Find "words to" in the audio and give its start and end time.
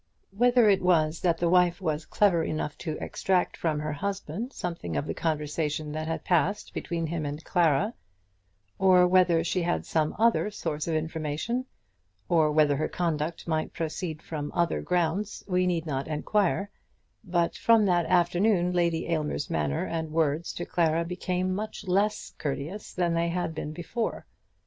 20.11-20.65